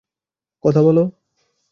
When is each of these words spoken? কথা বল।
কথা 0.63 0.81
বল। 0.81 0.97